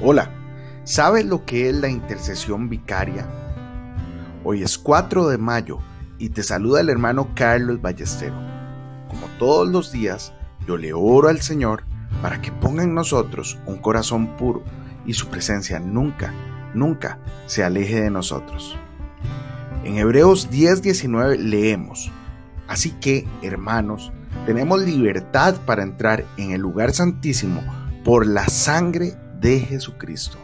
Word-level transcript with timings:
Hola, 0.00 0.30
¿sabes 0.84 1.26
lo 1.26 1.44
que 1.44 1.68
es 1.68 1.74
la 1.74 1.88
intercesión 1.88 2.68
vicaria? 2.68 3.26
Hoy 4.44 4.62
es 4.62 4.78
4 4.78 5.26
de 5.26 5.38
mayo 5.38 5.80
y 6.18 6.28
te 6.28 6.44
saluda 6.44 6.80
el 6.80 6.88
hermano 6.88 7.30
Carlos 7.34 7.82
Ballestero. 7.82 8.36
Como 9.08 9.26
todos 9.40 9.66
los 9.66 9.90
días, 9.90 10.32
yo 10.68 10.76
le 10.76 10.92
oro 10.92 11.28
al 11.28 11.40
Señor 11.40 11.82
para 12.22 12.40
que 12.40 12.52
ponga 12.52 12.84
en 12.84 12.94
nosotros 12.94 13.58
un 13.66 13.78
corazón 13.78 14.36
puro 14.36 14.62
y 15.04 15.14
su 15.14 15.26
presencia 15.26 15.80
nunca, 15.80 16.32
nunca 16.74 17.18
se 17.46 17.64
aleje 17.64 18.00
de 18.00 18.10
nosotros. 18.10 18.76
En 19.82 19.96
Hebreos 19.96 20.48
10:19 20.48 21.38
leemos, 21.38 22.12
Así 22.68 22.92
que, 23.00 23.26
hermanos, 23.42 24.12
tenemos 24.46 24.80
libertad 24.80 25.56
para 25.66 25.82
entrar 25.82 26.24
en 26.36 26.52
el 26.52 26.60
lugar 26.60 26.92
santísimo 26.92 27.64
por 28.04 28.28
la 28.28 28.46
sangre 28.46 29.16
de 29.40 29.60
Jesucristo. 29.60 30.38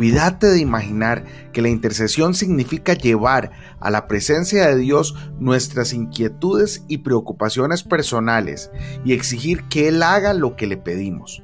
Cuídate 0.00 0.46
de 0.46 0.60
imaginar 0.60 1.26
que 1.52 1.60
la 1.60 1.68
intercesión 1.68 2.32
significa 2.32 2.94
llevar 2.94 3.50
a 3.80 3.90
la 3.90 4.08
presencia 4.08 4.66
de 4.66 4.76
Dios 4.76 5.14
nuestras 5.38 5.92
inquietudes 5.92 6.84
y 6.88 6.98
preocupaciones 6.98 7.82
personales 7.82 8.70
y 9.04 9.12
exigir 9.12 9.64
que 9.68 9.88
Él 9.88 10.02
haga 10.02 10.32
lo 10.32 10.56
que 10.56 10.66
le 10.66 10.78
pedimos. 10.78 11.42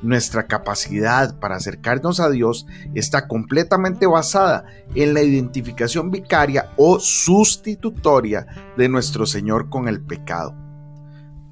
Nuestra 0.00 0.46
capacidad 0.46 1.38
para 1.38 1.56
acercarnos 1.56 2.18
a 2.18 2.30
Dios 2.30 2.66
está 2.94 3.28
completamente 3.28 4.06
basada 4.06 4.64
en 4.94 5.12
la 5.12 5.20
identificación 5.20 6.10
vicaria 6.10 6.70
o 6.78 6.98
sustitutoria 6.98 8.46
de 8.76 8.88
nuestro 8.88 9.26
Señor 9.26 9.68
con 9.68 9.86
el 9.86 10.00
pecado. 10.00 10.56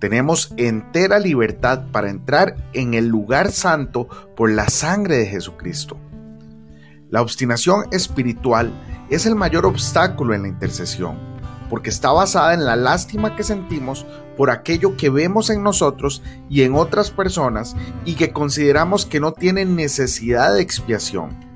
Tenemos 0.01 0.55
entera 0.57 1.19
libertad 1.19 1.85
para 1.93 2.09
entrar 2.09 2.57
en 2.73 2.95
el 2.95 3.09
lugar 3.09 3.53
santo 3.53 4.09
por 4.35 4.51
la 4.51 4.67
sangre 4.71 5.19
de 5.19 5.27
Jesucristo. 5.27 5.99
La 7.11 7.21
obstinación 7.21 7.85
espiritual 7.93 8.73
es 9.11 9.27
el 9.27 9.35
mayor 9.35 9.67
obstáculo 9.67 10.33
en 10.33 10.43
la 10.43 10.49
intercesión, 10.49 11.19
porque 11.69 11.91
está 11.91 12.13
basada 12.13 12.55
en 12.55 12.65
la 12.65 12.77
lástima 12.77 13.37
que 13.37 13.43
sentimos 13.43 14.07
por 14.39 14.49
aquello 14.51 14.97
que 14.97 15.11
vemos 15.11 15.51
en 15.51 15.63
nosotros 15.63 16.23
y 16.49 16.63
en 16.63 16.75
otras 16.77 17.11
personas 17.11 17.77
y 18.07 18.15
que 18.15 18.33
consideramos 18.33 19.05
que 19.05 19.21
no 19.21 19.33
tienen 19.33 19.77
necesidad 19.77 20.55
de 20.55 20.63
expiación 20.63 21.50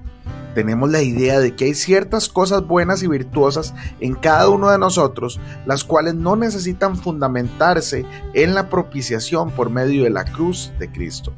tenemos 0.54 0.90
la 0.90 1.02
idea 1.02 1.40
de 1.40 1.54
que 1.54 1.66
hay 1.66 1.74
ciertas 1.74 2.28
cosas 2.28 2.66
buenas 2.66 3.02
y 3.02 3.08
virtuosas 3.08 3.74
en 4.00 4.14
cada 4.14 4.48
uno 4.48 4.70
de 4.70 4.78
nosotros, 4.78 5.40
las 5.66 5.84
cuales 5.84 6.14
no 6.14 6.36
necesitan 6.36 6.96
fundamentarse 6.96 8.06
en 8.32 8.54
la 8.54 8.68
propiciación 8.70 9.50
por 9.50 9.70
medio 9.70 10.04
de 10.04 10.10
la 10.10 10.24
cruz 10.24 10.72
de 10.78 10.90
Cristo. 10.90 11.32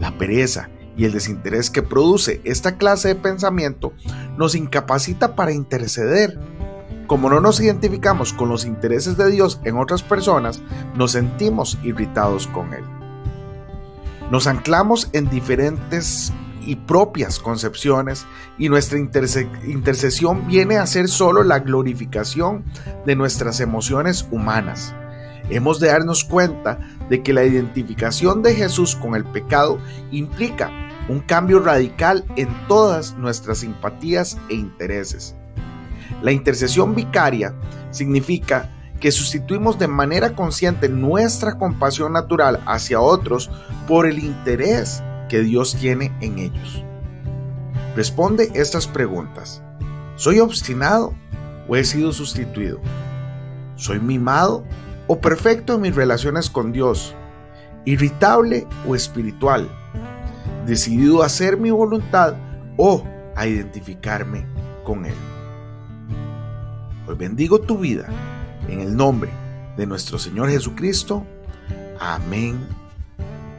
La 0.00 0.16
pereza 0.16 0.70
y 0.96 1.04
el 1.04 1.12
desinterés 1.12 1.70
que 1.70 1.82
produce 1.82 2.40
esta 2.44 2.76
clase 2.76 3.08
de 3.08 3.14
pensamiento 3.14 3.92
nos 4.36 4.54
incapacita 4.54 5.36
para 5.36 5.52
interceder. 5.52 6.38
Como 7.06 7.30
no 7.30 7.40
nos 7.40 7.60
identificamos 7.60 8.32
con 8.32 8.48
los 8.48 8.64
intereses 8.64 9.16
de 9.16 9.30
Dios 9.30 9.60
en 9.64 9.78
otras 9.78 10.02
personas, 10.02 10.60
nos 10.94 11.12
sentimos 11.12 11.78
irritados 11.82 12.46
con 12.48 12.74
Él. 12.74 12.84
Nos 14.30 14.46
anclamos 14.46 15.08
en 15.12 15.30
diferentes 15.30 16.32
y 16.64 16.76
propias 16.76 17.38
concepciones 17.38 18.26
y 18.58 18.68
nuestra 18.68 18.98
intercesión 18.98 20.46
viene 20.46 20.76
a 20.76 20.86
ser 20.86 21.08
solo 21.08 21.42
la 21.42 21.60
glorificación 21.60 22.64
de 23.06 23.16
nuestras 23.16 23.60
emociones 23.60 24.26
humanas. 24.30 24.94
Hemos 25.50 25.80
de 25.80 25.88
darnos 25.88 26.24
cuenta 26.24 26.78
de 27.08 27.22
que 27.22 27.32
la 27.32 27.44
identificación 27.44 28.42
de 28.42 28.54
Jesús 28.54 28.94
con 28.96 29.14
el 29.14 29.24
pecado 29.24 29.78
implica 30.10 30.70
un 31.08 31.20
cambio 31.20 31.60
radical 31.60 32.24
en 32.36 32.48
todas 32.68 33.16
nuestras 33.16 33.58
simpatías 33.58 34.36
e 34.50 34.54
intereses. 34.54 35.34
La 36.22 36.32
intercesión 36.32 36.94
vicaria 36.94 37.54
significa 37.90 38.70
que 39.00 39.12
sustituimos 39.12 39.78
de 39.78 39.88
manera 39.88 40.34
consciente 40.34 40.88
nuestra 40.88 41.56
compasión 41.56 42.12
natural 42.12 42.60
hacia 42.66 43.00
otros 43.00 43.50
por 43.86 44.06
el 44.06 44.18
interés 44.18 45.02
que 45.28 45.40
Dios 45.42 45.76
tiene 45.76 46.12
en 46.20 46.38
ellos. 46.38 46.84
Responde 47.94 48.50
estas 48.54 48.86
preguntas. 48.86 49.62
¿Soy 50.16 50.40
obstinado 50.40 51.14
o 51.68 51.76
he 51.76 51.84
sido 51.84 52.12
sustituido? 52.12 52.80
¿Soy 53.76 54.00
mimado 54.00 54.64
o 55.06 55.20
perfecto 55.20 55.74
en 55.74 55.82
mis 55.82 55.94
relaciones 55.94 56.50
con 56.50 56.72
Dios? 56.72 57.14
¿Irritable 57.84 58.66
o 58.86 58.94
espiritual? 58.94 59.68
¿Decidido 60.66 61.22
a 61.22 61.26
hacer 61.26 61.56
mi 61.56 61.70
voluntad 61.70 62.34
o 62.76 63.04
a 63.36 63.46
identificarme 63.46 64.46
con 64.84 65.06
Él? 65.06 65.14
Hoy 67.06 67.14
bendigo 67.14 67.60
tu 67.60 67.78
vida 67.78 68.06
en 68.68 68.80
el 68.80 68.94
nombre 68.96 69.30
de 69.76 69.86
nuestro 69.86 70.18
Señor 70.18 70.50
Jesucristo. 70.50 71.24
Amén 72.00 72.66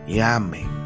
y 0.08 0.20
amén. 0.20 0.79